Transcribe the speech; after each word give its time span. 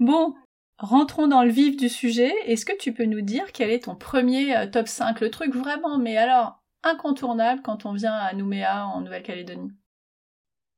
Bon, 0.00 0.34
rentrons 0.78 1.28
dans 1.28 1.44
le 1.44 1.50
vif 1.50 1.76
du 1.76 1.88
sujet. 1.88 2.32
Est-ce 2.46 2.66
que 2.66 2.76
tu 2.76 2.92
peux 2.92 3.04
nous 3.04 3.20
dire 3.20 3.52
quel 3.52 3.70
est 3.70 3.84
ton 3.84 3.94
premier 3.94 4.56
euh, 4.56 4.66
top 4.66 4.88
5 4.88 5.20
Le 5.20 5.30
truc 5.30 5.54
vraiment, 5.54 5.98
mais 5.98 6.16
alors 6.16 6.62
incontournable 6.82 7.62
quand 7.62 7.86
on 7.86 7.92
vient 7.92 8.12
à 8.12 8.34
Nouméa 8.34 8.86
en 8.86 9.00
Nouvelle-Calédonie? 9.00 9.72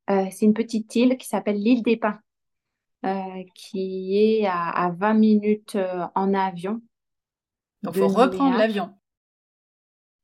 Euh, 0.09 0.25
C'est 0.31 0.45
une 0.45 0.53
petite 0.53 0.93
île 0.95 1.17
qui 1.17 1.27
s'appelle 1.27 1.57
l'île 1.57 1.83
des 1.83 1.97
Pins, 1.97 2.19
euh, 3.05 3.43
qui 3.55 4.17
est 4.17 4.47
à, 4.47 4.93
20 4.95 5.13
minutes 5.15 5.77
en 6.15 6.33
avion. 6.33 6.81
Donc 7.83 7.95
il 7.95 8.01
faut 8.01 8.07
reprendre 8.07 8.57
l'avion. 8.57 8.93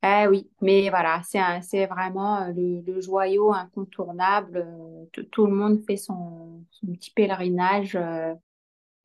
Ah 0.05 0.27
oui, 0.29 0.49
mais 0.61 0.89
voilà, 0.89 1.21
c'est 1.23 1.85
vraiment 1.85 2.47
le, 2.47 3.01
joyau 3.01 3.53
incontournable. 3.53 4.67
Tout, 5.31 5.45
le 5.45 5.53
monde 5.53 5.81
fait 5.85 5.95
son, 5.95 6.65
petit 6.81 7.11
pèlerinage 7.11 7.97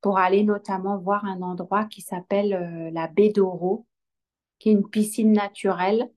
pour 0.00 0.18
aller 0.18 0.44
notamment 0.44 0.98
voir 0.98 1.24
un 1.24 1.42
endroit 1.42 1.84
qui 1.86 2.00
s'appelle 2.00 2.90
la 2.92 3.08
baie 3.08 3.30
d'Oro, 3.30 3.86
qui 4.58 4.70
est 4.70 4.72
une 4.72 4.88
piscine 4.88 5.32
naturelle. 5.32 6.10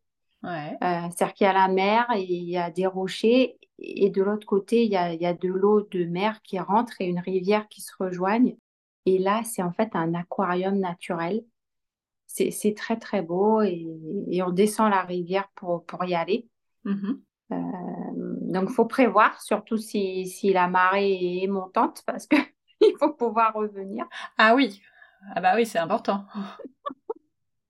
Ouais. 0.43 0.77
Euh, 0.83 1.07
C'est-à-dire 1.09 1.33
qu'il 1.33 1.45
y 1.45 1.49
a 1.49 1.53
la 1.53 1.67
mer 1.67 2.07
et 2.15 2.23
il 2.23 2.49
y 2.49 2.57
a 2.57 2.71
des 2.71 2.87
rochers 2.87 3.57
et 3.81 4.09
de 4.09 4.21
l'autre 4.21 4.45
côté, 4.45 4.85
il 4.85 4.91
y 4.91 4.95
a, 4.95 5.13
il 5.13 5.21
y 5.21 5.25
a 5.25 5.33
de 5.33 5.47
l'eau 5.47 5.81
de 5.81 6.05
mer 6.05 6.41
qui 6.43 6.59
rentre 6.59 6.93
et 6.99 7.05
une 7.05 7.19
rivière 7.19 7.67
qui 7.67 7.81
se 7.81 7.91
rejoignent. 7.99 8.55
Et 9.05 9.17
là, 9.17 9.41
c'est 9.43 9.63
en 9.63 9.71
fait 9.71 9.89
un 9.93 10.13
aquarium 10.13 10.77
naturel. 10.77 11.43
C'est 12.27 12.75
très, 12.77 12.97
très 12.97 13.21
beau 13.21 13.61
et, 13.61 13.85
et, 14.29 14.41
on 14.41 14.51
descend 14.51 14.89
la 14.89 15.01
rivière 15.01 15.49
pour, 15.55 15.83
pour 15.85 16.05
y 16.05 16.15
aller. 16.15 16.47
Mmh 16.85 17.13
euh, 17.51 17.57
donc, 18.51 18.69
il 18.69 18.73
faut 18.73 18.85
prévoir, 18.85 19.41
surtout 19.41 19.75
si, 19.75 20.25
si 20.25 20.53
la 20.53 20.69
marée 20.69 21.43
est 21.43 21.47
montante, 21.47 22.01
parce 22.05 22.25
que 22.25 22.37
faut 23.01 23.13
pouvoir 23.13 23.53
revenir. 23.53 24.05
Ah 24.37 24.55
oui, 24.55 24.81
ah 25.35 25.41
bah 25.41 25.53
oui, 25.55 25.65
c'est 25.65 25.79
important. 25.79 26.25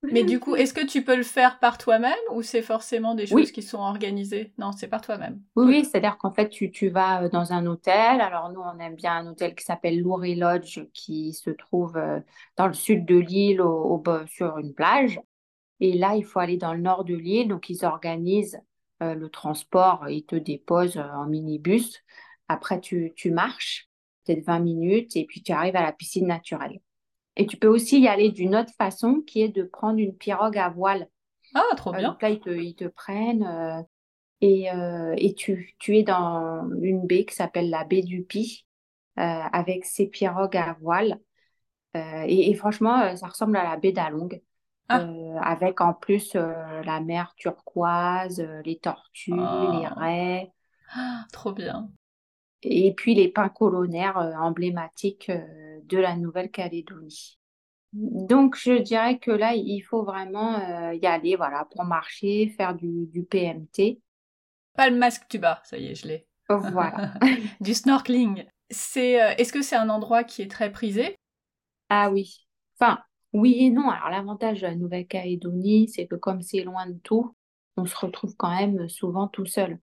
Mais 0.04 0.24
du 0.24 0.40
coup, 0.40 0.56
est-ce 0.56 0.74
que 0.74 0.86
tu 0.86 1.04
peux 1.04 1.16
le 1.16 1.24
faire 1.24 1.60
par 1.60 1.78
toi-même 1.78 2.18
ou 2.32 2.42
c'est 2.42 2.64
forcément 2.64 3.14
des 3.14 3.28
choses 3.28 3.52
qui 3.52 3.62
sont 3.62 3.78
organisées? 3.78 4.52
Non, 4.58 4.72
c'est 4.72 4.88
par 4.88 5.02
toi-même. 5.02 5.40
Oui, 5.56 5.86
c'est-à-dire 5.86 6.18
qu'en 6.18 6.32
fait, 6.32 6.50
tu, 6.50 6.72
tu, 6.72 6.90
vas 6.90 7.24
euh, 7.24 7.30
dans 7.30 7.54
un 7.54 7.68
hôtel. 7.68 8.20
Alors 8.20 8.52
nous, 8.52 8.62
on 8.62 8.80
aime 8.80 8.96
bien 8.96 9.18
un 9.18 9.28
hôtel 9.28 9.54
qui 9.54 9.64
s'appelle 9.64 10.02
Louri 10.02 10.34
Lodge, 10.34 10.82
qui 10.94 11.34
se 11.34 11.52
trouve 11.52 11.98
euh, 11.98 12.20
dans 12.58 12.66
le 12.66 12.74
sud 12.74 13.06
de 13.06 13.18
l'île, 13.18 13.62
au, 13.62 14.02
sur 14.26 14.58
une 14.58 14.74
plage. 14.74 15.22
Et 15.80 15.94
là, 15.94 16.16
il 16.16 16.26
faut 16.26 16.40
aller 16.40 16.58
dans 16.58 16.74
le 16.74 16.82
nord 16.82 17.06
de 17.06 17.16
l'île. 17.16 17.48
Donc, 17.48 17.70
ils 17.70 17.86
organisent 17.86 18.60
euh, 19.04 19.14
le 19.14 19.30
transport. 19.30 20.10
Ils 20.10 20.26
te 20.26 20.36
déposent 20.36 20.98
en 20.98 21.28
minibus. 21.28 22.02
Après, 22.48 22.82
tu, 22.82 23.14
tu 23.16 23.30
marches 23.30 23.91
peut-être 24.24 24.46
20 24.46 24.60
minutes 24.60 25.16
et 25.16 25.26
puis 25.26 25.42
tu 25.42 25.52
arrives 25.52 25.76
à 25.76 25.84
la 25.84 25.92
piscine 25.92 26.28
naturelle. 26.28 26.80
Et 27.36 27.48
tu 27.48 27.58
peux 27.58 27.68
aussi 27.68 28.02
y 28.02 28.08
aller 28.08 28.30
d'une 28.32 28.56
autre 28.56 28.74
façon 28.78 29.22
qui 29.26 29.42
est 29.42 29.50
de 29.50 29.64
prendre 29.64 30.00
une 30.00 30.16
pirogue 30.16 30.58
à 30.58 30.70
voile. 30.70 31.08
Ah, 31.54 31.64
trop 31.76 31.94
euh, 31.94 31.98
bien. 31.98 32.10
donc 32.10 32.22
là, 32.22 32.30
ils 32.30 32.40
te, 32.40 32.50
ils 32.50 32.76
te 32.76 32.86
prennent 32.86 33.44
euh, 33.44 33.82
et, 34.42 34.72
euh, 34.72 35.14
et 35.18 35.34
tu, 35.34 35.76
tu, 35.80 35.98
es 35.98 36.04
dans 36.04 36.70
une 36.82 37.06
baie 37.06 37.26
qui 37.26 37.36
s'appelle 37.36 37.70
la 37.70 37.84
baie 37.84 38.02
du 38.02 38.24
Pi 38.24 38.66
avec 39.16 39.86
ses 39.86 40.08
pirogues 40.08 40.58
à 40.58 40.76
voile. 40.82 41.20
Et, 41.94 42.54
franchement, 42.56 43.16
ça 43.16 43.28
ressemble 43.28 43.56
à 43.56 43.64
la 43.64 43.78
baie 43.78 43.92
d'Along. 43.92 44.42
Ah. 44.94 45.08
avec 45.42 45.80
en 45.80 45.94
plus 45.94 46.34
la 46.34 47.00
mer 47.00 47.34
turquoise, 47.38 48.46
les 48.66 48.78
tortues, 48.78 49.32
les 49.32 49.38
ah. 49.86 49.94
raies. 49.96 50.52
Ah, 50.94 51.24
trop 51.32 51.54
bien 51.54 51.90
et 52.64 52.94
puis 52.94 53.16
les 53.16 53.30
pins 53.30 53.50
colonnaires 53.50 54.18
euh, 54.18 54.34
emblématiques 54.34 55.30
euh, 55.30 55.80
de 55.86 55.98
la 55.98 56.16
Nouvelle-Calédonie. 56.16 57.38
Donc, 57.94 58.56
je 58.56 58.74
dirais 58.74 59.20
que 59.20 59.32
là, 59.32 59.54
il 59.54 59.82
faut 59.82 60.04
vraiment 60.04 60.56
euh, 60.60 60.94
y 60.94 61.06
aller, 61.06 61.36
voilà, 61.36 61.66
pour 61.72 61.84
marcher, 61.84 62.54
faire 62.56 62.74
du, 62.74 63.08
du 63.08 63.24
PMT. 63.24 64.00
Pas 64.76 64.90
le 64.90 64.96
masque 64.96 65.28
tuba, 65.28 65.62
ça 65.66 65.78
y 65.78 65.88
est, 65.88 65.96
je 65.96 66.08
l'ai. 66.08 66.28
Voilà. 66.48 67.14
du 67.62 67.74
snorkeling. 67.74 68.46
C'est, 68.70 69.12
est-ce 69.38 69.52
que 69.52 69.62
c'est 69.62 69.76
un 69.76 69.90
endroit 69.90 70.24
qui 70.24 70.42
est 70.42 70.52
très 70.52 70.72
prisé? 70.72 71.18
Ah 71.90 72.10
oui. 72.10 72.48
Enfin, 72.80 73.00
oui 73.34 73.58
et 73.60 73.70
non. 73.70 73.90
Alors, 73.90 74.10
l'avantage 74.10 74.62
de 74.62 74.68
la 74.68 74.76
Nouvelle-Calédonie, 74.76 75.90
c'est 75.90 76.08
que 76.08 76.16
comme 76.16 76.42
c'est 76.42 76.64
loin 76.64 76.88
de 76.88 76.98
tout, 77.00 77.36
on 77.76 77.86
se 77.86 77.96
retrouve 77.98 78.36
quand 78.38 78.56
même 78.56 78.88
souvent 78.88 79.28
tout 79.28 79.46
seul. 79.46 79.78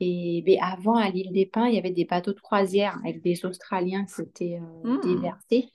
Et 0.00 0.42
mais 0.46 0.58
avant, 0.60 0.96
à 0.96 1.08
l'île 1.08 1.32
des 1.32 1.46
Pins, 1.46 1.68
il 1.68 1.74
y 1.74 1.78
avait 1.78 1.90
des 1.90 2.04
bateaux 2.04 2.32
de 2.32 2.40
croisière 2.40 2.98
avec 2.98 3.22
des 3.22 3.44
Australiens 3.46 4.04
qui 4.04 4.14
s'étaient 4.14 4.60
euh, 4.60 4.96
mmh. 4.96 5.00
déversés. 5.00 5.72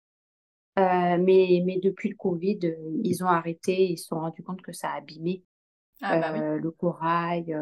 Euh, 0.79 1.17
mais, 1.17 1.61
mais 1.65 1.79
depuis 1.79 2.09
le 2.09 2.15
Covid, 2.15 2.59
euh, 2.63 2.99
ils 3.03 3.23
ont 3.23 3.27
arrêté, 3.27 3.91
ils 3.91 3.97
se 3.97 4.07
sont 4.07 4.19
rendus 4.19 4.43
compte 4.43 4.61
que 4.61 4.71
ça 4.71 4.89
a 4.91 4.97
abîmé 4.97 5.43
ah, 6.03 6.17
bah 6.17 6.57
le 6.57 6.71
corail, 6.71 7.55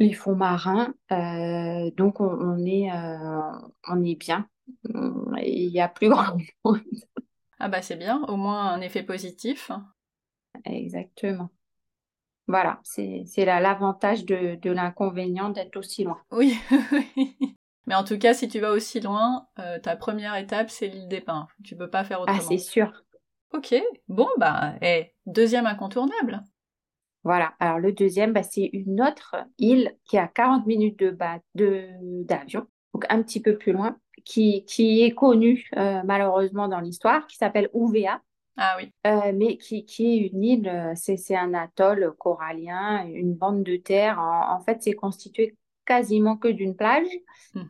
les 0.00 0.12
fonds 0.12 0.34
marins. 0.34 0.92
donc 1.96 2.20
on, 2.20 2.24
on 2.24 2.58
est, 2.66 2.90
on 3.88 4.02
est 4.02 4.16
bien. 4.16 4.48
Il 4.84 5.70
n'y 5.70 5.80
a 5.80 5.88
plus 5.88 6.08
grand 6.10 6.36
monde. 6.64 6.80
Ah 7.60 7.68
bah 7.68 7.82
c'est 7.82 7.96
bien, 7.96 8.24
au 8.24 8.36
moins 8.36 8.72
un 8.72 8.80
effet 8.80 9.04
positif. 9.04 9.70
Exactement. 10.64 11.50
Voilà, 12.46 12.80
c'est 12.82 13.24
l'avantage 13.44 14.24
de, 14.24 14.56
de 14.56 14.70
l'inconvénient 14.70 15.50
d'être 15.50 15.76
aussi 15.76 16.04
loin. 16.04 16.20
Oui, 16.32 16.58
mais 17.86 17.94
en 17.94 18.04
tout 18.04 18.18
cas, 18.18 18.34
si 18.34 18.48
tu 18.48 18.60
vas 18.60 18.72
aussi 18.72 19.00
loin, 19.00 19.46
euh, 19.58 19.78
ta 19.78 19.96
première 19.96 20.34
étape, 20.36 20.70
c'est 20.70 20.88
l'île 20.88 21.08
des 21.08 21.20
Pins. 21.20 21.48
Tu 21.62 21.76
peux 21.76 21.88
pas 21.88 22.04
faire 22.04 22.18
ah, 22.20 22.22
autrement. 22.22 22.40
Ah, 22.40 22.46
c'est 22.48 22.58
sûr. 22.58 22.92
Ok, 23.52 23.74
bon, 24.08 24.28
bah, 24.38 24.74
eh, 24.82 25.12
deuxième 25.26 25.66
incontournable. 25.66 26.42
Voilà, 27.22 27.54
alors 27.58 27.78
le 27.78 27.92
deuxième, 27.92 28.32
bah, 28.32 28.42
c'est 28.42 28.68
une 28.72 29.00
autre 29.00 29.36
île 29.58 29.96
qui 30.04 30.16
est 30.16 30.20
à 30.20 30.28
40 30.28 30.66
minutes 30.66 30.98
de 30.98 31.16
d'avion, 32.24 32.66
donc 32.92 33.06
un 33.08 33.22
petit 33.22 33.40
peu 33.40 33.56
plus 33.56 33.72
loin, 33.72 33.96
qui, 34.24 34.64
qui 34.66 35.02
est 35.02 35.12
connue 35.12 35.70
euh, 35.76 36.02
malheureusement 36.04 36.68
dans 36.68 36.80
l'histoire, 36.80 37.26
qui 37.26 37.36
s'appelle 37.36 37.70
Ouvea. 37.72 38.20
Ah 38.56 38.76
oui. 38.78 38.92
Euh, 39.06 39.32
mais 39.34 39.56
qui, 39.56 39.84
qui, 39.84 40.06
est 40.06 40.28
une 40.28 40.42
île, 40.42 40.68
euh, 40.68 40.92
c'est 40.94 41.36
un 41.36 41.54
atoll 41.54 42.14
corallien, 42.18 43.04
une 43.06 43.34
bande 43.34 43.64
de 43.64 43.76
terre. 43.76 44.18
En, 44.20 44.60
fait, 44.60 44.82
c'est 44.82 44.92
constitué 44.92 45.56
quasiment 45.84 46.36
que 46.36 46.48
d'une 46.48 46.76
plage 46.76 47.08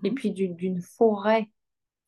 et 0.03 0.11
mmh 0.11 0.15
puis 0.15 0.31
d'une 0.31 0.81
forêt 0.81 1.51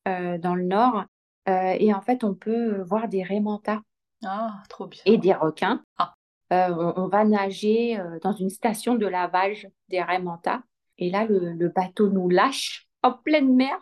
euh, 0.07 0.39
dans 0.39 0.55
le 0.55 0.65
nord. 0.65 1.05
et 1.47 1.95
en 1.95 2.01
fait, 2.01 2.23
on 2.23 2.35
peut 2.35 2.83
voir 2.83 3.09
des 3.09 3.23
raimentas. 3.23 3.81
Ah, 4.25 4.63
trop 4.69 4.87
bien. 4.87 5.01
Et 5.07 5.19
des 5.19 5.33
requins. 5.33 5.83
Ah. 5.99 6.13
On, 6.51 7.09
va 7.09 7.25
nager 7.25 8.01
dans 8.23 8.33
une 8.33 8.51
station 8.51 8.95
de 8.95 9.07
lavage 9.07 9.69
des 9.89 10.01
raimentas. 10.01 10.63
Et 10.99 11.11
là, 11.11 11.25
le, 11.25 11.53
le 11.53 11.69
bateau 11.69 12.09
nous 12.09 12.29
lâche 12.29 12.89
en 13.03 13.13
pleine 13.13 13.55
mer 13.55 13.81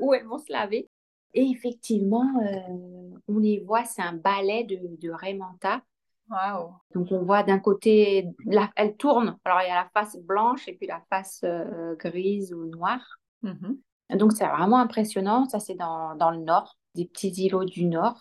où 0.00 0.14
elles 0.14 0.26
vont 0.26 0.38
se 0.38 0.52
laver. 0.52 0.88
Et 1.34 1.50
effectivement, 1.50 2.26
euh, 2.42 3.18
on 3.28 3.38
les 3.38 3.60
voit, 3.60 3.84
c'est 3.84 4.02
un 4.02 4.14
balai 4.14 4.64
de, 4.64 4.96
de 5.00 5.10
Raymanta. 5.10 5.82
Wow. 6.30 6.74
Donc 6.94 7.08
on 7.10 7.22
voit 7.22 7.42
d'un 7.42 7.58
côté, 7.58 8.28
la, 8.44 8.70
elle 8.76 8.96
tourne. 8.96 9.38
Alors 9.44 9.60
il 9.62 9.68
y 9.68 9.70
a 9.70 9.82
la 9.82 9.90
face 9.94 10.16
blanche 10.18 10.68
et 10.68 10.74
puis 10.74 10.86
la 10.86 11.02
face 11.08 11.40
euh, 11.44 11.94
grise 11.96 12.52
ou 12.52 12.66
noire. 12.66 13.18
Mm-hmm. 13.42 14.16
Donc 14.16 14.32
c'est 14.32 14.46
vraiment 14.46 14.78
impressionnant. 14.78 15.46
Ça 15.46 15.58
c'est 15.58 15.74
dans, 15.74 16.16
dans, 16.16 16.30
le 16.30 16.38
nord, 16.38 16.76
des 16.94 17.06
petits 17.06 17.30
îlots 17.30 17.64
du 17.64 17.86
nord. 17.86 18.20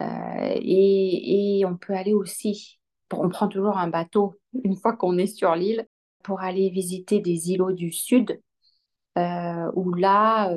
Euh, 0.00 0.06
et, 0.54 1.58
et, 1.58 1.66
on 1.66 1.76
peut 1.76 1.94
aller 1.94 2.14
aussi, 2.14 2.78
on 3.12 3.28
prend 3.28 3.48
toujours 3.48 3.78
un 3.78 3.88
bateau 3.88 4.36
une 4.62 4.76
fois 4.76 4.94
qu'on 4.96 5.18
est 5.18 5.26
sur 5.26 5.56
l'île 5.56 5.88
pour 6.22 6.40
aller 6.40 6.70
visiter 6.70 7.18
des 7.18 7.50
îlots 7.50 7.72
du 7.72 7.90
sud, 7.90 8.40
où 9.16 9.94
là, 9.94 10.54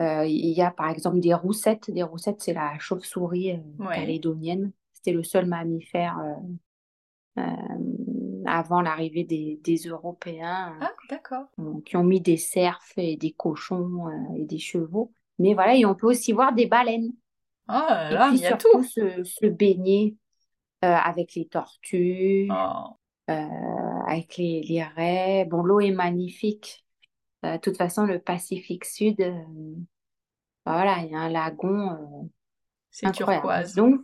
il 0.00 0.52
y 0.52 0.62
a 0.62 0.70
par 0.70 0.88
exemple 0.88 1.20
des 1.20 1.34
roussettes. 1.34 1.90
Des 1.90 2.02
roussettes, 2.02 2.40
c'est 2.40 2.54
la 2.54 2.78
chauve-souris 2.78 3.52
euh, 3.52 3.86
calédonienne. 3.92 4.72
C'était 4.92 5.12
le 5.12 5.22
seul 5.22 5.46
mammifère 5.46 6.18
euh, 7.38 7.42
avant 8.46 8.80
l'arrivée 8.80 9.24
des, 9.24 9.76
Européens. 9.86 10.76
Ah, 10.80 10.92
d'accord. 11.08 11.46
qui 11.84 11.96
ont 11.96 12.04
mis 12.04 12.20
des 12.20 12.36
cerfs 12.36 12.92
et 12.96 13.16
des 13.16 13.32
cochons 13.32 14.08
et 14.36 14.44
des 14.44 14.58
chevaux. 14.58 15.12
Mais 15.38 15.54
voilà, 15.54 15.74
et 15.74 15.86
on 15.86 15.94
peut 15.94 16.08
aussi 16.08 16.32
voir 16.32 16.54
des 16.54 16.66
baleines. 16.66 17.12
Ah, 17.68 18.10
là, 18.10 18.30
il 18.32 18.40
y 18.40 18.46
a 18.46 18.56
tout. 18.56 18.82
Se, 18.82 19.46
baigner 19.46 20.16
avec 20.82 21.34
les 21.34 21.46
tortues, 21.46 22.48
oh. 22.50 22.96
avec 23.26 24.36
les, 24.36 24.62
les 24.62 24.82
raies. 24.82 25.46
Bon, 25.46 25.62
l'eau 25.62 25.80
est 25.80 25.92
magnifique. 25.92 26.84
De 27.42 27.56
toute 27.56 27.78
façon, 27.78 28.04
le 28.04 28.18
Pacifique 28.18 28.84
Sud, 28.84 29.20
bah 30.64 30.72
voilà, 30.72 30.98
il 31.04 31.10
y 31.10 31.14
a 31.14 31.18
un 31.20 31.28
lagon. 31.28 31.90
Euh, 31.92 32.26
c'est 32.90 33.10
turquoise. 33.12 33.74
Donc, 33.74 34.00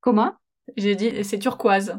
comment? 0.00 0.34
J'ai 0.76 0.94
dit, 0.94 1.24
c'est 1.24 1.38
turquoise. 1.38 1.98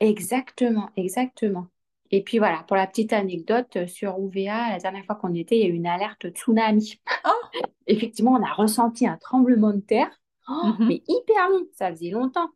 Exactement, 0.00 0.90
exactement. 0.96 1.66
Et 2.10 2.22
puis 2.24 2.38
voilà, 2.38 2.64
pour 2.66 2.76
la 2.76 2.86
petite 2.86 3.12
anecdote, 3.12 3.86
sur 3.86 4.18
UVA, 4.18 4.70
la 4.70 4.78
dernière 4.78 5.04
fois 5.04 5.14
qu'on 5.14 5.34
était, 5.34 5.58
il 5.58 5.62
y 5.62 5.66
a 5.66 5.68
eu 5.68 5.74
une 5.74 5.86
alerte 5.86 6.28
tsunami. 6.30 7.00
Oh 7.24 7.30
Effectivement, 7.86 8.32
on 8.32 8.42
a 8.44 8.52
ressenti 8.52 9.06
un 9.06 9.16
tremblement 9.16 9.72
de 9.72 9.80
terre, 9.80 10.10
oh, 10.48 10.52
Mhm. 10.78 10.88
mais 10.88 11.02
hyper 11.06 11.48
long. 11.50 11.66
Ça 11.74 11.90
faisait 11.90 12.10
longtemps 12.10 12.48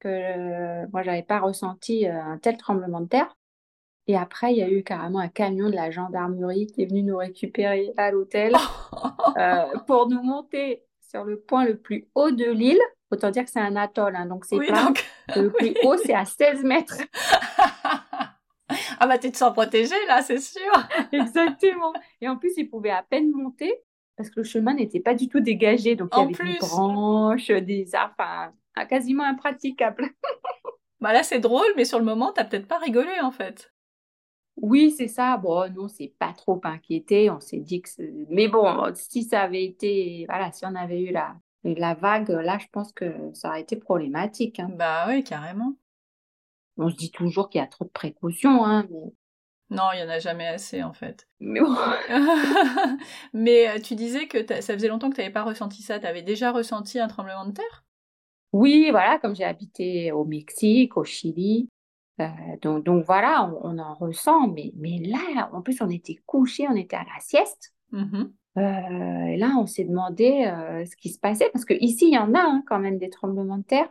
que 0.00 0.08
euh, 0.08 0.86
moi, 0.92 1.02
j'avais 1.02 1.22
pas 1.22 1.40
ressenti 1.40 2.06
euh, 2.06 2.22
un 2.22 2.38
tel 2.38 2.56
tremblement 2.56 3.00
de 3.00 3.06
terre. 3.08 3.36
Et 4.08 4.16
après, 4.16 4.52
il 4.52 4.58
y 4.58 4.62
a 4.62 4.68
eu 4.68 4.82
carrément 4.82 5.20
un 5.20 5.28
camion 5.28 5.70
de 5.70 5.76
la 5.76 5.90
gendarmerie 5.90 6.66
qui 6.66 6.82
est 6.82 6.86
venu 6.86 7.02
nous 7.02 7.16
récupérer 7.16 7.92
à 7.96 8.10
l'hôtel 8.10 8.54
euh, 9.36 9.64
pour 9.86 10.08
nous 10.08 10.22
monter 10.22 10.84
sur 11.00 11.24
le 11.24 11.38
point 11.38 11.64
le 11.64 11.76
plus 11.76 12.08
haut 12.14 12.30
de 12.30 12.50
l'île. 12.50 12.80
Autant 13.10 13.30
dire 13.30 13.44
que 13.44 13.50
c'est 13.50 13.60
un 13.60 13.76
atoll, 13.76 14.16
hein, 14.16 14.26
donc 14.26 14.44
c'est 14.44 14.56
Oui, 14.56 14.68
donc. 14.72 15.04
Le 15.36 15.50
plus 15.50 15.74
haut, 15.84 15.96
c'est 15.98 16.14
à 16.14 16.24
16 16.24 16.64
mètres. 16.64 16.96
ah 18.98 19.06
bah 19.06 19.18
tu 19.18 19.30
te 19.30 19.36
sens 19.36 19.52
protégée 19.52 19.94
là, 20.08 20.22
c'est 20.22 20.40
sûr. 20.40 20.72
Exactement. 21.12 21.92
Et 22.20 22.28
en 22.28 22.36
plus, 22.36 22.52
ils 22.56 22.68
pouvaient 22.68 22.90
à 22.90 23.02
peine 23.02 23.30
monter 23.30 23.72
parce 24.16 24.30
que 24.30 24.40
le 24.40 24.44
chemin 24.44 24.74
n'était 24.74 25.00
pas 25.00 25.14
du 25.14 25.28
tout 25.28 25.40
dégagé. 25.40 25.94
Donc, 25.94 26.10
il 26.14 26.18
y 26.18 26.20
En 26.20 26.24
avait 26.24 26.32
plus. 26.32 26.52
des 26.52 26.58
branches, 26.58 27.48
des 27.50 27.94
arbres, 27.94 28.14
enfin, 28.18 28.52
ah, 28.74 28.86
quasiment 28.86 29.24
impraticable. 29.24 30.08
Bah 31.00 31.12
là 31.12 31.22
c'est 31.22 31.40
drôle, 31.40 31.66
mais 31.76 31.84
sur 31.84 31.98
le 31.98 32.04
moment 32.04 32.32
t'as 32.32 32.44
peut-être 32.44 32.68
pas 32.68 32.78
rigolé 32.78 33.10
en 33.22 33.32
fait. 33.32 33.72
Oui, 34.56 34.90
c'est 34.96 35.08
ça. 35.08 35.36
Bon, 35.38 35.70
nous, 35.72 35.82
on 35.84 35.88
s'est 35.88 36.14
pas 36.18 36.32
trop 36.32 36.60
inquiété. 36.64 37.30
On 37.30 37.40
s'est 37.40 37.60
dit 37.60 37.82
que... 37.82 37.90
Mais 38.30 38.48
bon, 38.48 38.92
si 38.94 39.24
ça 39.24 39.42
avait 39.42 39.64
été... 39.64 40.24
Voilà, 40.28 40.52
si 40.52 40.64
on 40.66 40.74
avait 40.74 41.02
eu 41.02 41.10
la, 41.12 41.36
la 41.64 41.94
vague, 41.94 42.28
là, 42.28 42.58
je 42.58 42.66
pense 42.70 42.92
que 42.92 43.32
ça 43.34 43.48
aurait 43.48 43.62
été 43.62 43.76
problématique. 43.76 44.60
hein. 44.60 44.70
Bah 44.76 45.06
oui, 45.08 45.24
carrément. 45.24 45.76
On 46.76 46.88
se 46.90 46.96
dit 46.96 47.10
toujours 47.10 47.48
qu'il 47.50 47.60
y 47.60 47.64
a 47.64 47.66
trop 47.66 47.84
de 47.84 47.90
précautions, 47.90 48.64
hein, 48.64 48.86
mais... 48.90 49.12
Non, 49.70 49.84
il 49.94 50.00
y 50.00 50.02
en 50.02 50.08
a 50.10 50.18
jamais 50.18 50.46
assez 50.48 50.82
en 50.82 50.92
fait. 50.92 51.26
mais 51.40 51.60
bon. 51.60 51.74
mais 53.32 53.68
euh, 53.70 53.80
tu 53.80 53.94
disais 53.94 54.26
que 54.28 54.46
ça 54.60 54.74
faisait 54.74 54.88
longtemps 54.88 55.08
que 55.08 55.14
tu 55.14 55.22
n'avais 55.22 55.32
pas 55.32 55.44
ressenti 55.44 55.82
ça. 55.82 55.98
Tu 55.98 56.06
avais 56.06 56.20
déjà 56.22 56.52
ressenti 56.52 56.98
un 56.98 57.08
tremblement 57.08 57.46
de 57.46 57.52
terre? 57.52 57.84
Oui, 58.52 58.88
voilà, 58.90 59.18
comme 59.18 59.34
j'ai 59.34 59.44
habité 59.44 60.12
au 60.12 60.24
Mexique, 60.24 60.96
au 60.98 61.04
Chili, 61.04 61.68
euh, 62.22 62.56
donc, 62.62 62.84
donc 62.84 63.04
voilà, 63.04 63.50
on, 63.62 63.76
on 63.76 63.78
en 63.78 63.94
ressent, 63.94 64.48
mais, 64.48 64.72
mais 64.76 64.98
là, 64.98 65.50
en 65.52 65.62
plus, 65.62 65.80
on 65.80 65.90
était 65.90 66.16
couchés, 66.26 66.66
on 66.68 66.76
était 66.76 66.96
à 66.96 67.04
la 67.04 67.20
sieste. 67.20 67.74
Mhm. 67.92 68.32
Euh, 68.58 69.26
et 69.26 69.36
là, 69.36 69.54
on 69.58 69.66
s'est 69.66 69.84
demandé 69.84 70.44
euh, 70.46 70.84
ce 70.84 70.96
qui 70.96 71.08
se 71.10 71.18
passait, 71.18 71.50
parce 71.52 71.64
que 71.64 71.74
ici, 71.74 72.08
il 72.08 72.14
y 72.14 72.18
en 72.18 72.34
a 72.34 72.40
hein, 72.40 72.62
quand 72.66 72.78
même 72.78 72.98
des 72.98 73.10
tremblements 73.10 73.58
de 73.58 73.64
terre, 73.64 73.88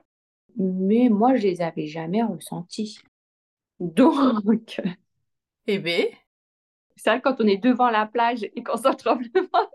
mais 0.58 1.10
moi, 1.10 1.36
je 1.36 1.44
les 1.44 1.62
avais 1.62 1.88
jamais 1.88 2.24
ressentis. 2.24 3.00
Donc, 3.80 4.82
Eh 5.68 5.78
ben, 5.80 6.06
c'est 6.96 7.10
vrai, 7.10 7.22
quand 7.22 7.40
on 7.40 7.48
est 7.48 7.58
devant 7.58 7.90
la 7.90 8.06
plage 8.06 8.44
et 8.44 8.64
qu'on 8.64 8.78
sent 8.78 8.90
le 8.90 8.96
tremblement 8.96 9.70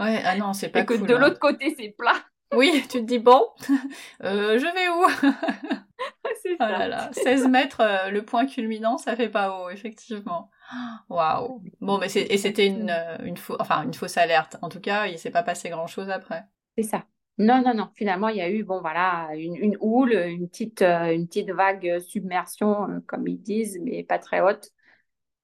ouais, 0.00 0.22
ah 0.24 0.36
non, 0.36 0.52
c'est 0.52 0.68
pas 0.68 0.80
et 0.80 0.86
que 0.86 0.94
de 0.94 1.14
hein. 1.14 1.18
l'autre 1.18 1.38
côté, 1.38 1.74
c'est 1.78 1.90
plat, 1.90 2.24
Oui, 2.54 2.82
tu 2.82 2.98
te 2.98 3.04
dis 3.04 3.18
bon, 3.18 3.40
euh, 4.22 4.58
je 4.58 4.66
vais 4.74 4.88
où? 4.88 5.30
c'est 6.54 6.58
Oh 6.60 6.64
ça. 6.66 6.78
là 6.78 6.88
là, 6.88 7.10
16 7.12 7.48
mètres, 7.48 7.80
euh, 7.80 8.10
le 8.10 8.24
point 8.24 8.46
culminant, 8.46 8.98
ça 8.98 9.16
fait 9.16 9.28
pas 9.28 9.50
haut, 9.60 9.70
effectivement. 9.70 10.50
Waouh. 11.08 11.62
Bon, 11.80 11.98
mais 11.98 12.08
c'est, 12.08 12.22
et 12.22 12.38
c'était 12.38 12.66
une, 12.66 12.90
euh, 12.90 13.18
une, 13.24 13.36
fau- 13.36 13.56
enfin, 13.60 13.82
une 13.84 13.94
fausse 13.94 14.16
alerte. 14.16 14.56
En 14.62 14.68
tout 14.68 14.80
cas, 14.80 15.06
il 15.06 15.18
s'est 15.18 15.30
pas 15.30 15.42
passé 15.42 15.70
grand 15.70 15.86
chose 15.86 16.10
après. 16.10 16.44
C'est 16.76 16.84
ça. 16.84 17.04
Non, 17.38 17.62
non, 17.62 17.74
non. 17.74 17.88
Finalement, 17.94 18.28
il 18.28 18.36
y 18.36 18.40
a 18.40 18.50
eu, 18.50 18.62
bon, 18.64 18.80
voilà, 18.80 19.30
une, 19.36 19.56
une 19.56 19.76
houle, 19.80 20.12
une 20.12 20.48
petite, 20.48 20.82
euh, 20.82 21.12
une 21.14 21.26
petite 21.26 21.50
vague 21.50 21.98
submersion, 22.00 22.88
euh, 22.90 23.00
comme 23.06 23.26
ils 23.26 23.40
disent, 23.40 23.78
mais 23.82 24.04
pas 24.04 24.18
très 24.18 24.40
haute. 24.40 24.70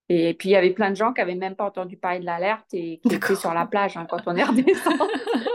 Et 0.08 0.34
puis, 0.34 0.50
il 0.50 0.52
y 0.52 0.56
avait 0.56 0.72
plein 0.72 0.90
de 0.90 0.96
gens 0.96 1.12
qui 1.14 1.20
n'avaient 1.20 1.36
même 1.36 1.56
pas 1.56 1.64
entendu 1.66 1.96
parler 1.96 2.20
de 2.20 2.26
l'alerte 2.26 2.66
et 2.74 3.00
qui 3.06 3.16
étaient 3.16 3.36
sur 3.36 3.54
la 3.54 3.66
plage 3.66 3.96
hein, 3.96 4.06
quand 4.10 4.22
on 4.26 4.36
est 4.36 4.44
redescendu. 4.44 4.98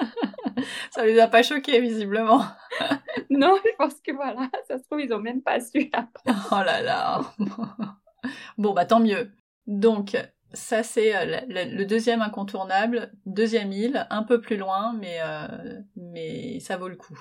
Ça 0.96 1.06
les 1.06 1.20
a 1.20 1.28
pas 1.28 1.44
choqués, 1.44 1.82
visiblement. 1.82 2.42
non, 3.30 3.58
je 3.66 3.76
pense 3.78 3.96
que 3.96 4.14
voilà, 4.14 4.50
ça 4.66 4.78
se 4.78 4.84
trouve, 4.86 5.02
ils 5.02 5.10
n'ont 5.10 5.20
même 5.20 5.42
pas 5.42 5.60
su 5.60 5.90
après. 5.92 6.24
Oh 6.52 6.64
là 6.64 6.82
là. 6.82 7.22
bon, 8.58 8.74
bah 8.74 8.86
tant 8.86 9.02
mieux. 9.02 9.30
Donc, 9.68 10.16
ça 10.54 10.84
c'est 10.84 11.14
euh, 11.14 11.42
le, 11.50 11.84
deuxième 11.84 12.22
incontournable, 12.22 13.12
deuxième 13.26 13.74
île, 13.74 14.08
un 14.10 14.24
peu 14.24 14.40
plus 14.40 14.56
loin, 14.56 14.94
mais, 14.94 15.18
euh, 15.20 15.82
mais 15.98 16.62
ça 16.62 16.78
vaut 16.78 16.88
le 16.88 16.96
coup. 16.96 17.20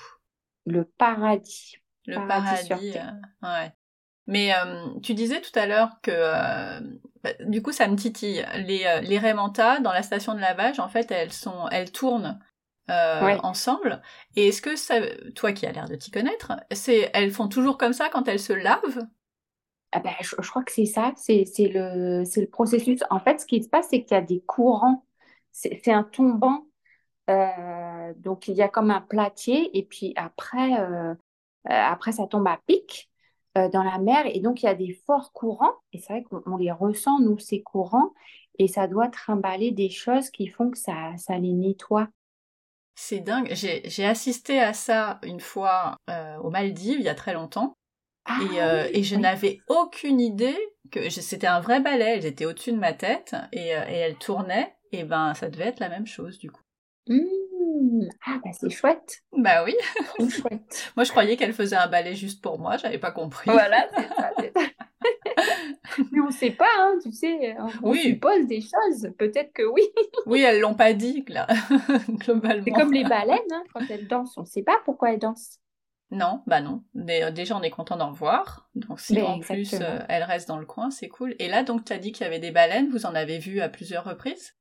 Le 0.66 0.84
paradis. 0.84 1.78
Le 2.06 2.14
Paradis 2.14 2.64
sur 2.64 2.68
paradis, 2.68 2.92
terre. 2.92 3.16
euh, 3.42 3.46
ouais. 3.48 3.72
Mais 4.28 4.54
euh, 4.54 4.86
tu 5.02 5.14
disais 5.14 5.40
tout 5.40 5.58
à 5.58 5.66
l'heure 5.66 6.00
que, 6.00 6.12
bah, 7.24 7.30
du 7.40 7.60
coup, 7.60 7.72
ça 7.72 7.88
me 7.88 7.96
titille. 7.96 8.46
Les, 8.54 9.00
les 9.02 9.18
dans 9.18 9.92
la 9.92 10.02
station 10.04 10.34
de 10.34 10.40
lavage, 10.40 10.78
en 10.78 10.88
fait, 10.88 11.10
elles 11.10 11.32
sont, 11.32 11.66
elles 11.72 11.90
tournent 11.90 12.38
euh, 12.90 13.24
Ouais. 13.24 13.38
ensemble. 13.42 14.02
Et 14.36 14.48
est-ce 14.48 14.62
que 14.62 14.76
ça, 14.76 14.96
toi 15.34 15.52
qui 15.52 15.66
as 15.66 15.72
l'air 15.72 15.88
de 15.88 15.94
t'y 15.96 16.10
connaître, 16.10 16.52
c'est, 16.72 17.10
elles 17.14 17.30
font 17.32 17.48
toujours 17.48 17.78
comme 17.78 17.92
ça 17.92 18.08
quand 18.10 18.28
elles 18.28 18.40
se 18.40 18.52
lavent? 18.52 19.06
Ah 19.92 20.00
ben, 20.00 20.12
je, 20.20 20.34
je 20.40 20.50
crois 20.50 20.64
que 20.64 20.72
c'est 20.72 20.86
ça, 20.86 21.12
c'est 21.16 21.44
le, 21.58 22.22
le 22.24 22.46
processus. 22.50 23.00
En 23.10 23.20
fait, 23.20 23.40
ce 23.40 23.46
qui 23.46 23.62
se 23.62 23.68
passe, 23.68 23.88
c'est 23.90 24.02
qu'il 24.02 24.14
y 24.16 24.18
a 24.18 24.22
des 24.22 24.40
courants. 24.40 25.04
C'est 25.52 25.88
un 25.92 26.02
tombant. 26.02 26.66
Euh, 27.30 28.14
donc, 28.16 28.48
il 28.48 28.56
y 28.56 28.62
a 28.62 28.68
comme 28.68 28.90
un 28.90 29.00
platier. 29.02 29.76
Et 29.78 29.84
puis 29.84 30.12
après, 30.16 30.80
euh, 30.80 31.14
après 31.66 32.12
ça 32.12 32.26
tombe 32.26 32.46
à 32.48 32.60
pic 32.66 33.10
dans 33.56 33.84
la 33.84 33.98
mer. 33.98 34.26
Et 34.26 34.40
donc, 34.40 34.62
il 34.62 34.66
y 34.66 34.68
a 34.68 34.74
des 34.74 34.94
forts 35.06 35.32
courants. 35.32 35.74
Et 35.92 35.98
c'est 35.98 36.12
vrai 36.14 36.24
qu'on 36.24 36.42
on 36.46 36.56
les 36.56 36.72
ressent, 36.72 37.20
nous, 37.20 37.38
ces 37.38 37.62
courants. 37.62 38.12
Et 38.58 38.68
ça 38.68 38.88
doit 38.88 39.08
trimballer 39.08 39.72
des 39.72 39.90
choses 39.90 40.30
qui 40.30 40.48
font 40.48 40.70
que 40.70 40.78
ça, 40.78 41.16
ça 41.18 41.38
les 41.38 41.52
nettoie. 41.52 42.08
C'est 42.94 43.20
dingue. 43.20 43.48
J'ai, 43.52 43.82
j'ai 43.88 44.04
assisté 44.06 44.60
à 44.60 44.72
ça 44.72 45.18
une 45.22 45.40
fois 45.40 45.96
euh, 46.10 46.36
aux 46.38 46.50
Maldives, 46.50 46.98
il 46.98 47.04
y 47.04 47.08
a 47.08 47.14
très 47.14 47.34
longtemps. 47.34 47.74
Ah 48.26 48.38
Et, 48.52 48.62
euh, 48.62 48.84
oui, 48.84 48.90
et 48.94 49.02
je 49.02 49.16
oui. 49.16 49.20
n'avais 49.22 49.58
aucune 49.68 50.20
idée 50.20 50.56
que 50.90 51.10
c'était 51.10 51.46
un 51.46 51.60
vrai 51.60 51.80
balai. 51.80 52.04
Elles 52.16 52.26
étaient 52.26 52.46
au-dessus 52.46 52.72
de 52.72 52.78
ma 52.78 52.92
tête 52.92 53.34
et, 53.52 53.74
euh, 53.74 53.84
et 53.88 53.94
elles 53.96 54.16
tournaient. 54.16 54.74
Et 54.92 55.04
ben, 55.04 55.34
ça 55.34 55.48
devait 55.48 55.66
être 55.66 55.80
la 55.80 55.88
même 55.88 56.06
chose 56.06 56.38
du 56.38 56.50
coup. 56.50 56.62
Mmh. 57.08 57.20
Ah, 58.26 58.38
bah, 58.42 58.50
c'est 58.58 58.70
chouette. 58.70 59.22
Bah 59.36 59.64
oui. 59.64 59.74
Chouette. 60.30 60.92
Moi, 60.96 61.04
je 61.04 61.10
croyais 61.10 61.36
qu'elle 61.36 61.52
faisait 61.52 61.76
un 61.76 61.88
balai 61.88 62.14
juste 62.14 62.42
pour 62.42 62.58
moi. 62.58 62.76
J'avais 62.76 62.98
pas 62.98 63.10
compris. 63.10 63.50
Voilà, 63.50 63.88
c'est 63.94 64.08
ça, 64.08 64.30
c'est 64.38 64.52
ça. 64.56 64.66
On 66.24 66.28
ne 66.28 66.32
sait 66.32 66.50
pas, 66.50 66.64
hein, 66.78 66.94
tu 67.02 67.12
sais, 67.12 67.56
on, 67.82 67.90
Oui. 67.90 68.00
suppose 68.02 68.46
des 68.46 68.60
choses. 68.60 69.12
Peut-être 69.18 69.52
que 69.52 69.62
oui. 69.62 69.82
Oui, 70.26 70.40
elles 70.40 70.60
l'ont 70.60 70.74
pas 70.74 70.92
dit, 70.94 71.24
là, 71.28 71.46
globalement. 72.08 72.64
C'est 72.64 72.72
comme 72.72 72.92
les 72.92 73.04
baleines, 73.04 73.38
hein, 73.52 73.62
quand 73.72 73.82
elles 73.90 74.08
dansent, 74.08 74.36
on 74.38 74.42
ne 74.42 74.46
sait 74.46 74.62
pas 74.62 74.76
pourquoi 74.84 75.12
elles 75.12 75.18
dansent. 75.18 75.60
Non, 76.10 76.42
bah 76.46 76.60
non. 76.60 76.82
Mais, 76.94 77.24
euh, 77.24 77.30
déjà, 77.30 77.56
on 77.56 77.62
est 77.62 77.70
content 77.70 77.96
d'en 77.96 78.10
revoir. 78.10 78.68
Donc, 78.74 79.00
si 79.00 79.14
Ben, 79.14 79.24
en 79.24 79.40
plus 79.40 79.74
euh, 79.74 79.98
elles 80.08 80.22
restent 80.22 80.48
dans 80.48 80.58
le 80.58 80.66
coin, 80.66 80.90
c'est 80.90 81.08
cool. 81.08 81.34
Et 81.38 81.48
là, 81.48 81.62
donc, 81.62 81.84
tu 81.84 81.92
as 81.92 81.98
dit 81.98 82.12
qu'il 82.12 82.24
y 82.24 82.26
avait 82.26 82.38
des 82.38 82.50
baleines. 82.52 82.88
Vous 82.90 83.06
en 83.06 83.14
avez 83.14 83.38
vu 83.38 83.60
à 83.60 83.68
plusieurs 83.68 84.04
reprises? 84.04 84.54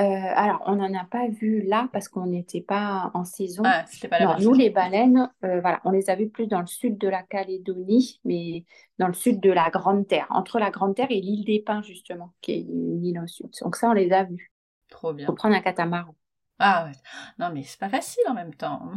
Euh, 0.00 0.32
alors, 0.34 0.62
on 0.66 0.76
n'en 0.76 0.94
a 0.94 1.04
pas 1.04 1.28
vu 1.28 1.62
là 1.62 1.88
parce 1.92 2.08
qu'on 2.08 2.26
n'était 2.26 2.62
pas 2.62 3.10
en 3.12 3.24
saison. 3.24 3.62
Ah, 3.66 3.84
c'était 3.86 4.08
pas 4.08 4.18
la 4.18 4.26
Non, 4.26 4.36
nous, 4.40 4.54
les 4.54 4.70
baleines, 4.70 5.30
euh, 5.44 5.60
voilà, 5.60 5.80
on 5.84 5.90
les 5.90 6.08
a 6.08 6.16
vues 6.16 6.30
plus 6.30 6.46
dans 6.46 6.60
le 6.60 6.66
sud 6.66 6.96
de 6.96 7.08
la 7.08 7.22
Calédonie, 7.22 8.20
mais 8.24 8.64
dans 8.98 9.08
le 9.08 9.12
sud 9.12 9.40
de 9.40 9.50
la 9.50 9.68
Grande 9.68 10.08
Terre, 10.08 10.26
entre 10.30 10.58
la 10.58 10.70
Grande 10.70 10.94
Terre 10.94 11.10
et 11.10 11.20
l'île 11.20 11.44
des 11.44 11.60
Pins, 11.60 11.82
justement, 11.82 12.32
qui 12.40 12.52
est 12.52 12.60
une 12.60 13.04
île 13.04 13.20
au 13.20 13.26
sud. 13.26 13.50
Donc 13.62 13.76
ça, 13.76 13.90
on 13.90 13.92
les 13.92 14.12
a 14.12 14.24
vues. 14.24 14.50
Trop 14.88 15.12
bien. 15.12 15.26
faut 15.26 15.34
prendre 15.34 15.54
un 15.54 15.60
catamaran. 15.60 16.14
Ah 16.58 16.86
ouais. 16.86 16.96
Non, 17.38 17.50
mais 17.52 17.62
c'est 17.62 17.78
pas 17.78 17.88
facile 17.88 18.24
en 18.28 18.34
même 18.34 18.54
temps. 18.54 18.90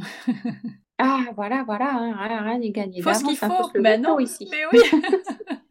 Ah, 0.99 1.25
voilà, 1.35 1.63
voilà, 1.63 1.91
hein, 1.91 2.15
rien 2.43 2.59
n'est 2.59 2.69
gagné 2.69 3.01
Faut 3.01 3.13
ce 3.13 3.23
qu'il 3.23 3.37
hein, 3.41 3.49
faut. 3.49 3.71
Mais 3.79 3.99
tôt 3.99 4.09
non, 4.09 4.19
ici. 4.19 4.47
mais 4.51 4.63
oui. 4.71 4.79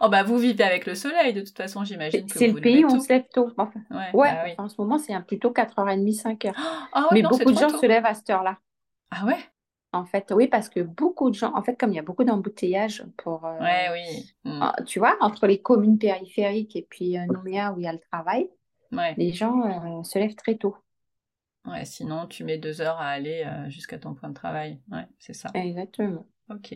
oh 0.00 0.08
bah 0.08 0.22
vous 0.22 0.38
vivez 0.38 0.64
avec 0.64 0.86
le 0.86 0.94
soleil 0.94 1.32
de 1.32 1.40
toute 1.40 1.56
façon, 1.56 1.84
j'imagine 1.84 2.26
que 2.26 2.38
C'est 2.38 2.48
vous 2.48 2.56
le 2.56 2.62
pays 2.62 2.84
où 2.84 2.88
on 2.90 3.00
se 3.00 3.08
lève 3.08 3.24
tôt. 3.32 3.48
Enfin, 3.56 3.70
Ouais, 3.90 3.96
ouais, 4.14 4.32
bah 4.32 4.42
oui. 4.44 4.50
enfin, 4.52 4.64
en 4.64 4.68
ce 4.68 4.80
moment, 4.80 4.98
c'est 4.98 5.12
un 5.14 5.20
plutôt 5.22 5.50
4h30, 5.50 6.12
5h. 6.12 6.52
Ah 6.92 7.02
ouais, 7.02 7.06
Mais 7.12 7.22
non, 7.22 7.30
beaucoup 7.30 7.52
de 7.52 7.58
gens 7.58 7.68
tôt. 7.70 7.78
se 7.78 7.86
lèvent 7.86 8.06
à 8.06 8.14
cette 8.14 8.30
heure-là. 8.30 8.58
Ah 9.10 9.24
ouais? 9.26 9.38
En 9.94 10.06
fait, 10.06 10.32
oui, 10.34 10.48
parce 10.48 10.68
que 10.70 10.80
beaucoup 10.80 11.28
de 11.28 11.34
gens, 11.34 11.54
en 11.54 11.62
fait, 11.62 11.76
comme 11.78 11.90
il 11.90 11.96
y 11.96 11.98
a 11.98 12.02
beaucoup 12.02 12.24
d'embouteillages 12.24 13.04
pour, 13.18 13.44
euh, 13.44 13.58
Ouais, 13.60 13.88
oui. 13.92 14.32
Mm. 14.44 14.58
ah, 14.62 14.74
tu 14.86 14.98
vois, 14.98 15.16
entre 15.20 15.46
les 15.46 15.60
communes 15.60 15.98
périphériques 15.98 16.76
et 16.76 16.86
puis 16.88 17.18
euh, 17.18 17.26
Nouméa 17.26 17.72
où 17.72 17.78
il 17.78 17.84
y 17.84 17.86
a 17.88 17.92
le 17.92 18.00
travail, 18.10 18.48
Ouais. 18.90 19.14
les 19.18 19.32
gens 19.32 19.98
euh, 20.00 20.02
se 20.02 20.18
lèvent 20.18 20.34
très 20.34 20.56
tôt. 20.56 20.76
Ouais, 21.66 21.84
sinon 21.84 22.26
tu 22.26 22.42
mets 22.44 22.58
deux 22.58 22.80
heures 22.80 22.98
à 22.98 23.08
aller 23.08 23.44
euh, 23.46 23.68
jusqu'à 23.70 23.98
ton 23.98 24.14
point 24.14 24.28
de 24.30 24.34
travail. 24.34 24.80
Ouais, 24.90 25.06
c'est 25.18 25.32
ça. 25.34 25.50
Exactement. 25.54 26.26
Ok. 26.50 26.74